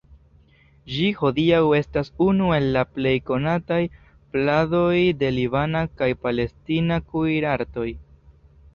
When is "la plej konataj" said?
2.79-3.79